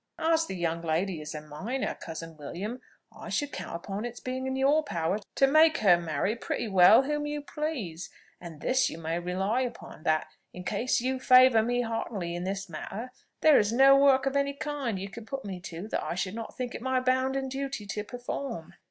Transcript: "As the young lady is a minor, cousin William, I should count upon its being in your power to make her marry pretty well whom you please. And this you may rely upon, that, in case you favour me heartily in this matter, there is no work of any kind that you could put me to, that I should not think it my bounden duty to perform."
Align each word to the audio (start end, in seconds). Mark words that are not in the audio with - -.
"As 0.17 0.47
the 0.47 0.55
young 0.55 0.81
lady 0.81 1.21
is 1.21 1.35
a 1.35 1.41
minor, 1.41 1.93
cousin 1.93 2.35
William, 2.35 2.81
I 3.15 3.29
should 3.29 3.51
count 3.51 3.75
upon 3.75 4.03
its 4.03 4.19
being 4.19 4.47
in 4.47 4.55
your 4.55 4.81
power 4.81 5.19
to 5.35 5.45
make 5.45 5.77
her 5.77 5.95
marry 5.95 6.35
pretty 6.35 6.67
well 6.67 7.03
whom 7.03 7.27
you 7.27 7.43
please. 7.43 8.09
And 8.39 8.61
this 8.61 8.89
you 8.89 8.97
may 8.97 9.19
rely 9.19 9.61
upon, 9.61 10.01
that, 10.01 10.25
in 10.53 10.63
case 10.63 11.01
you 11.01 11.19
favour 11.19 11.61
me 11.61 11.81
heartily 11.81 12.33
in 12.33 12.45
this 12.45 12.67
matter, 12.67 13.11
there 13.41 13.59
is 13.59 13.71
no 13.71 13.95
work 13.95 14.25
of 14.25 14.35
any 14.35 14.53
kind 14.55 14.97
that 14.97 15.01
you 15.03 15.07
could 15.11 15.27
put 15.27 15.45
me 15.45 15.59
to, 15.59 15.87
that 15.89 16.03
I 16.03 16.15
should 16.15 16.33
not 16.33 16.57
think 16.57 16.73
it 16.73 16.81
my 16.81 16.99
bounden 16.99 17.47
duty 17.47 17.85
to 17.85 18.03
perform." 18.03 18.73